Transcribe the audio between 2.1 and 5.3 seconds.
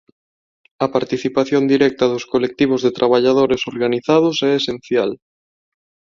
dos colectivos de traballadores organizados é esencial.